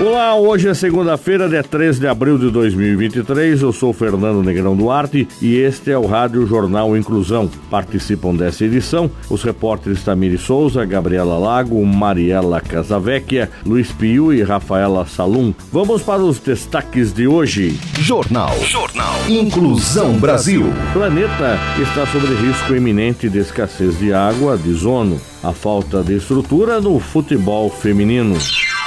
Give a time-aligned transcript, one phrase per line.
[0.00, 3.60] Olá, hoje é segunda-feira, dia 13 de abril de 2023.
[3.60, 7.48] Eu sou Fernando Negrão Duarte e este é o Rádio Jornal Inclusão.
[7.70, 15.06] Participam dessa edição os repórteres Tamiri Souza, Gabriela Lago, Mariela Casavecchia, Luiz Piu e Rafaela
[15.06, 15.52] Salum.
[15.70, 17.78] Vamos para os destaques de hoje.
[18.00, 18.58] Jornal.
[18.64, 19.14] Jornal.
[19.28, 20.64] Inclusão Brasil.
[20.64, 25.20] O planeta está sob risco iminente de escassez de água, de zono.
[25.44, 28.38] A falta de estrutura no futebol feminino.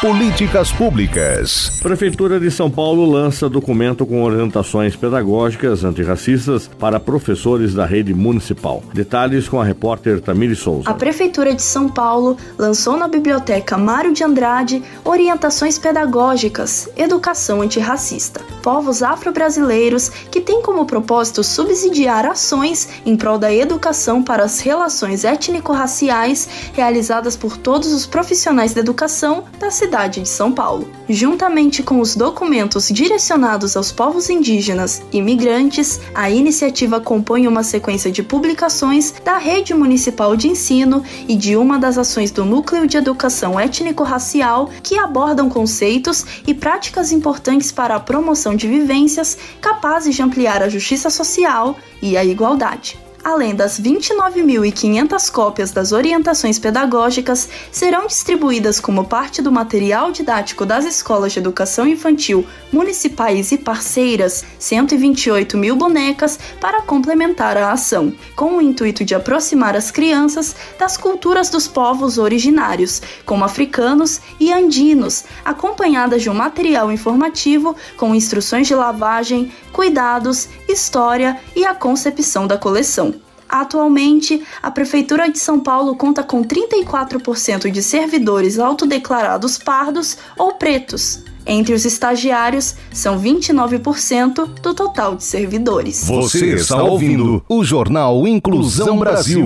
[0.01, 1.71] Políticas Públicas.
[1.81, 8.83] Prefeitura de São Paulo lança documento com orientações pedagógicas antirracistas para professores da rede municipal.
[8.93, 10.89] Detalhes com a repórter Tamiri Souza.
[10.89, 18.41] A Prefeitura de São Paulo lançou na Biblioteca Mário de Andrade orientações pedagógicas, educação antirracista.
[18.61, 25.23] Povos afro-brasileiros que têm como propósito subsidiar ações em prol da educação para as relações
[25.23, 30.89] étnico-raciais realizadas por todos os profissionais da educação da cidade cidade de São Paulo.
[31.07, 38.11] Juntamente com os documentos direcionados aos povos indígenas e migrantes, a iniciativa compõe uma sequência
[38.11, 42.97] de publicações da Rede Municipal de Ensino e de uma das ações do Núcleo de
[42.97, 50.23] Educação Étnico-Racial que abordam conceitos e práticas importantes para a promoção de vivências capazes de
[50.23, 58.05] ampliar a justiça social e a igualdade além das 29.500 cópias das orientações pedagógicas, serão
[58.05, 65.57] distribuídas como parte do material didático das escolas de educação infantil municipais e parceiras 128
[65.57, 71.49] mil bonecas para complementar a ação, com o intuito de aproximar as crianças das culturas
[71.49, 78.75] dos povos originários, como africanos e andinos, acompanhadas de um material informativo com instruções de
[78.75, 83.15] lavagem, cuidados, história e a concepção da coleção.
[83.47, 91.23] Atualmente, a Prefeitura de São Paulo conta com 34% de servidores autodeclarados pardos ou pretos.
[91.45, 96.05] Entre os estagiários, são 29% do total de servidores.
[96.07, 99.45] Você está ouvindo o Jornal Inclusão Brasil.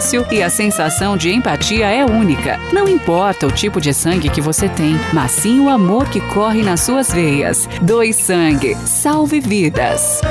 [0.00, 2.58] fácil e a sensação de empatia é única.
[2.72, 6.62] Não importa o tipo de sangue que você tem, mas sim o amor que corre
[6.62, 7.68] nas suas veias.
[7.82, 10.22] Doe sangue, salve vidas.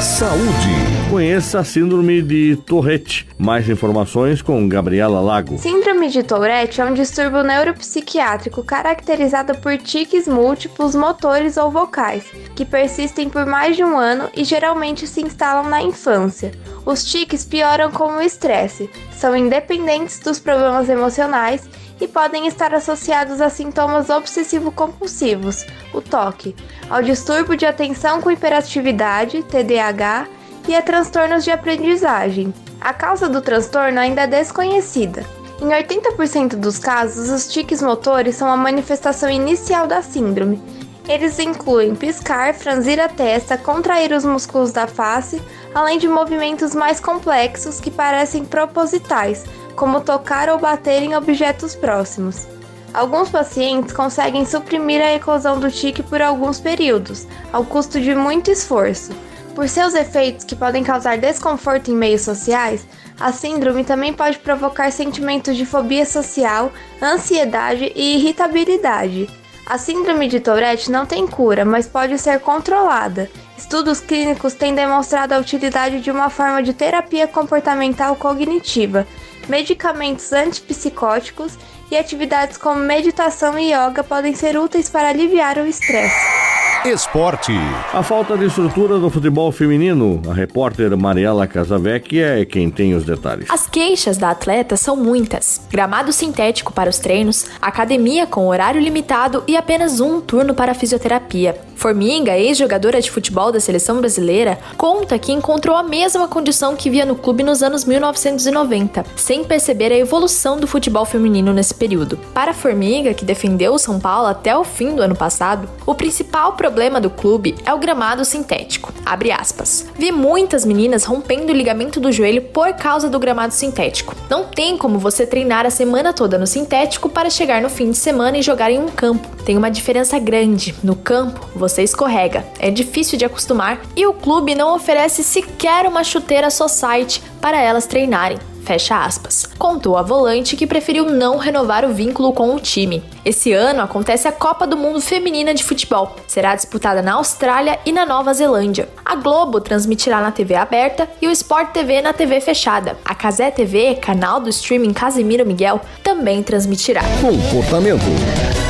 [0.00, 0.68] Saúde.
[1.10, 3.28] Conheça a Síndrome de Tourette.
[3.36, 5.58] Mais informações com Gabriela Lago.
[5.58, 12.64] Síndrome de Tourette é um distúrbio neuropsiquiátrico caracterizado por tiques múltiplos motores ou vocais, que
[12.64, 16.52] persistem por mais de um ano e geralmente se instalam na infância.
[16.86, 21.68] Os tiques pioram com o estresse, são independentes dos problemas emocionais
[22.00, 26.54] e podem estar associados a sintomas obsessivo-compulsivos, o TOC,
[26.88, 30.28] ao distúrbio de atenção com hiperatividade, TDAH,
[30.68, 32.52] e a transtornos de aprendizagem.
[32.80, 35.24] A causa do transtorno ainda é desconhecida.
[35.60, 40.62] Em 80% dos casos, os tiques motores são a manifestação inicial da síndrome.
[41.08, 45.40] Eles incluem piscar, franzir a testa, contrair os músculos da face,
[45.74, 49.44] além de movimentos mais complexos que parecem propositais,
[49.78, 52.48] como tocar ou bater em objetos próximos.
[52.92, 58.50] Alguns pacientes conseguem suprimir a eclosão do tique por alguns períodos, ao custo de muito
[58.50, 59.12] esforço.
[59.54, 62.84] Por seus efeitos que podem causar desconforto em meios sociais,
[63.20, 69.28] a síndrome também pode provocar sentimentos de fobia social, ansiedade e irritabilidade.
[69.64, 73.30] A síndrome de Tourette não tem cura, mas pode ser controlada.
[73.56, 79.06] Estudos clínicos têm demonstrado a utilidade de uma forma de terapia comportamental cognitiva,
[79.48, 81.58] medicamentos antipsicóticos
[81.90, 86.48] e atividades como meditação e yoga podem ser úteis para aliviar o estresse.
[86.84, 87.52] Esporte.
[87.92, 90.22] A falta de estrutura do futebol feminino.
[90.30, 93.50] A repórter Mariela Casavecchia é quem tem os detalhes.
[93.50, 99.42] As queixas da atleta são muitas: gramado sintético para os treinos, academia com horário limitado
[99.48, 101.60] e apenas um turno para fisioterapia.
[101.78, 107.06] Formiga, ex-jogadora de futebol da seleção brasileira, conta que encontrou a mesma condição que via
[107.06, 112.18] no clube nos anos 1990, sem perceber a evolução do futebol feminino nesse período.
[112.34, 116.54] Para Formiga, que defendeu o São Paulo até o fim do ano passado, o principal
[116.54, 118.92] problema do clube é o gramado sintético.
[119.06, 119.86] Abre aspas.
[119.96, 124.16] Vi muitas meninas rompendo o ligamento do joelho por causa do gramado sintético.
[124.28, 127.98] Não tem como você treinar a semana toda no sintético para chegar no fim de
[127.98, 129.37] semana e jogar em um campo.
[129.48, 130.74] Tem uma diferença grande.
[130.84, 136.04] No campo, você escorrega, é difícil de acostumar e o clube não oferece sequer uma
[136.04, 138.36] chuteira society para elas treinarem.
[138.62, 139.46] Fecha aspas.
[139.58, 143.02] Contou a volante que preferiu não renovar o vínculo com o time.
[143.24, 146.14] Esse ano acontece a Copa do Mundo Feminina de Futebol.
[146.26, 148.86] Será disputada na Austrália e na Nova Zelândia.
[149.02, 152.98] A Globo transmitirá na TV aberta e o Sport TV na TV fechada.
[153.02, 157.00] A Casé TV, canal do streaming Casimiro Miguel, também transmitirá.
[157.22, 158.67] Comportamento.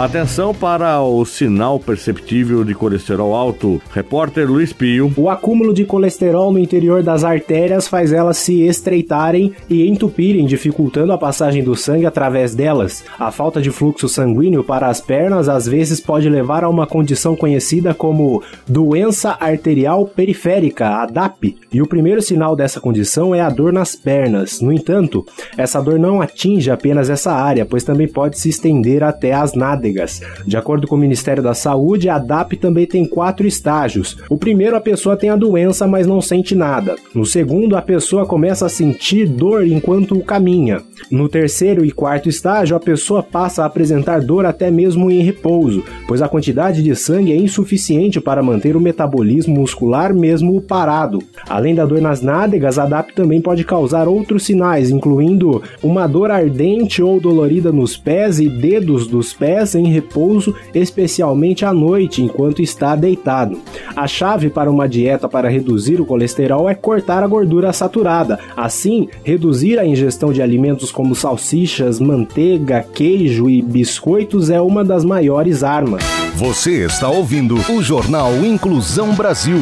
[0.00, 3.82] Atenção para o sinal perceptível de colesterol alto.
[3.92, 5.12] Repórter Luiz Pio.
[5.14, 11.12] O acúmulo de colesterol no interior das artérias faz elas se estreitarem e entupirem, dificultando
[11.12, 13.04] a passagem do sangue através delas.
[13.18, 17.36] A falta de fluxo sanguíneo para as pernas às vezes pode levar a uma condição
[17.36, 21.58] conhecida como doença arterial periférica, a DAP.
[21.70, 24.62] E o primeiro sinal dessa condição é a dor nas pernas.
[24.62, 25.26] No entanto,
[25.58, 29.89] essa dor não atinge apenas essa área, pois também pode se estender até as nádegas
[29.90, 30.20] nádegas.
[30.46, 34.16] De acordo com o Ministério da Saúde, a DAP também tem quatro estágios.
[34.28, 36.96] O primeiro, a pessoa tem a doença, mas não sente nada.
[37.14, 40.82] No segundo, a pessoa começa a sentir dor enquanto caminha.
[41.10, 45.84] No terceiro e quarto estágio, a pessoa passa a apresentar dor até mesmo em repouso,
[46.06, 51.22] pois a quantidade de sangue é insuficiente para manter o metabolismo muscular mesmo parado.
[51.48, 56.30] Além da dor nas nádegas, a DAP também pode causar outros sinais, incluindo uma dor
[56.30, 62.62] ardente ou dolorida nos pés e dedos dos pés em repouso, especialmente à noite, enquanto
[62.62, 63.58] está deitado.
[63.96, 69.08] A chave para uma dieta para reduzir o colesterol é cortar a gordura saturada, assim,
[69.24, 75.64] reduzir a ingestão de alimentos como salsichas, manteiga, queijo e biscoitos é uma das maiores
[75.64, 76.02] armas.
[76.36, 79.58] Você está ouvindo o Jornal Inclusão Brasil.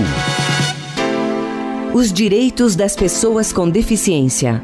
[1.94, 4.62] Os direitos das pessoas com deficiência.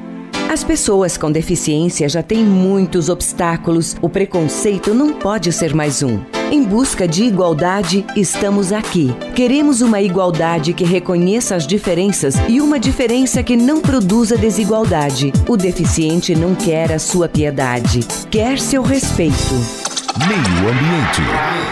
[0.55, 6.21] As pessoas com deficiência já têm muitos obstáculos, o preconceito não pode ser mais um.
[6.49, 9.13] Em busca de igualdade, estamos aqui.
[9.35, 15.33] Queremos uma igualdade que reconheça as diferenças e uma diferença que não produza desigualdade.
[15.49, 19.84] O deficiente não quer a sua piedade, quer seu respeito.
[20.17, 21.23] Meio Ambiente.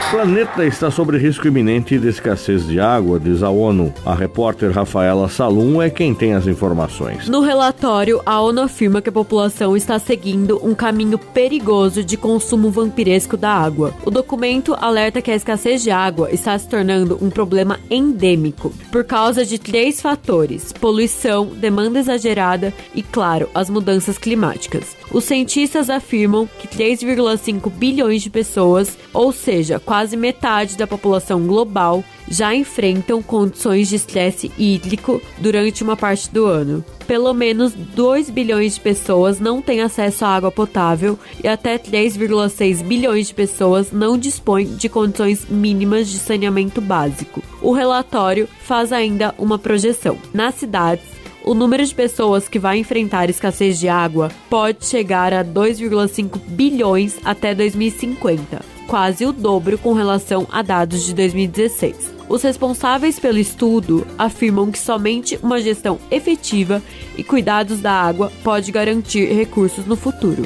[0.08, 3.94] O planeta está sob risco iminente de escassez de água, diz a ONU.
[4.04, 7.28] A repórter Rafaela Salum é quem tem as informações.
[7.28, 12.68] No relatório, a ONU afirma que a população está seguindo um caminho perigoso de consumo
[12.68, 13.94] vampiresco da água.
[14.04, 19.04] O documento alerta que a escassez de água está se tornando um problema endêmico por
[19.04, 24.96] causa de três fatores: poluição, demanda exagerada e, claro, as mudanças climáticas.
[25.12, 32.02] Os cientistas afirmam que 3,5 bilhões de pessoas, ou seja, quase metade da população global,
[32.29, 36.84] já enfrentam condições de estresse hídrico durante uma parte do ano.
[37.06, 42.82] Pelo menos 2 bilhões de pessoas não têm acesso à água potável e até 3,6
[42.82, 47.43] bilhões de pessoas não dispõem de condições mínimas de saneamento básico.
[47.61, 50.16] O relatório faz ainda uma projeção.
[50.33, 51.12] Nas cidades,
[51.44, 57.18] o número de pessoas que vai enfrentar escassez de água pode chegar a 2,5 bilhões
[57.25, 62.12] até 2050, quase o dobro com relação a dados de 2016.
[62.28, 66.80] Os responsáveis pelo estudo afirmam que somente uma gestão efetiva
[67.16, 70.44] e cuidados da água pode garantir recursos no futuro.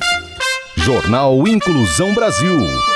[0.76, 2.95] Jornal Inclusão Brasil.